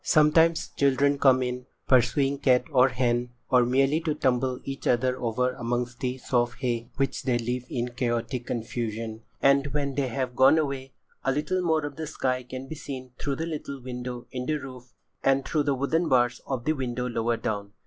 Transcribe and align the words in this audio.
Sometimes 0.03 0.69
children 0.69 1.19
come 1.19 1.43
in, 1.43 1.67
pursuing 1.87 2.39
cat 2.39 2.63
or 2.71 2.89
hen, 2.89 3.29
or 3.51 3.63
merely 3.63 3.99
to 4.01 4.15
tumble 4.15 4.59
each 4.63 4.87
other 4.87 5.15
over 5.21 5.51
amongst 5.51 5.99
the 5.99 6.17
soft 6.17 6.59
hay 6.61 6.89
which 6.95 7.21
they 7.21 7.37
leave 7.37 7.67
in 7.69 7.89
chaotic 7.89 8.47
confusion, 8.47 9.21
and 9.43 9.67
when 9.75 9.93
they 9.93 10.07
have 10.07 10.35
gone 10.35 10.57
away, 10.57 10.93
a 11.23 11.31
little 11.31 11.61
more 11.61 11.85
of 11.85 11.97
the 11.97 12.07
sky 12.07 12.41
can 12.41 12.67
be 12.67 12.73
seen 12.73 13.11
through 13.19 13.35
the 13.35 13.45
little 13.45 13.79
window 13.79 14.25
in 14.31 14.47
the 14.47 14.55
roof, 14.55 14.91
and 15.23 15.45
through 15.45 15.61
the 15.61 15.75
wooden 15.75 16.09
bars 16.09 16.41
of 16.47 16.65
the 16.65 16.73
window 16.73 17.07
lower 17.07 17.37
down. 17.37 17.73